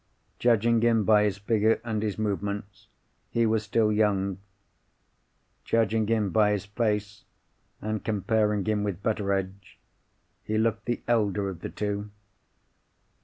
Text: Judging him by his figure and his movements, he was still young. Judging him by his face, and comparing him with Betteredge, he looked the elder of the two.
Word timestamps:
Judging 0.39 0.81
him 0.81 1.03
by 1.03 1.25
his 1.25 1.37
figure 1.37 1.79
and 1.83 2.01
his 2.01 2.17
movements, 2.17 2.87
he 3.29 3.45
was 3.45 3.61
still 3.61 3.91
young. 3.91 4.39
Judging 5.63 6.07
him 6.07 6.31
by 6.31 6.53
his 6.53 6.65
face, 6.65 7.23
and 7.83 8.03
comparing 8.03 8.65
him 8.65 8.83
with 8.83 9.03
Betteredge, 9.03 9.77
he 10.43 10.57
looked 10.57 10.85
the 10.85 11.03
elder 11.07 11.49
of 11.49 11.59
the 11.59 11.69
two. 11.69 12.09